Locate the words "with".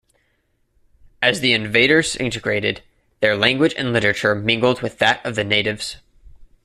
4.81-4.97